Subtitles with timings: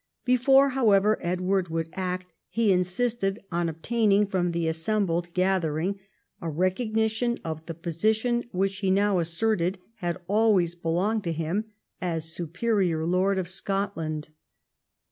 [0.25, 5.99] Before, however, Edward would act, he insisted on obtaining from the assembled gathering
[6.41, 11.65] a recognition of the position, which he now asserted had always belonged to him,
[12.01, 14.29] as superior lord of Scotland.